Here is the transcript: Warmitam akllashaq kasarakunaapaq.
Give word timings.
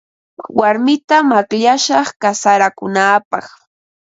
Warmitam 0.59 1.27
akllashaq 1.39 2.09
kasarakunaapaq. 2.21 3.45